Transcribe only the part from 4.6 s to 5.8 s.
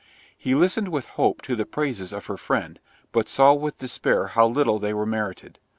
they were merited.